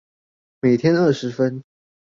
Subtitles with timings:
[0.61, 1.61] 每天二十分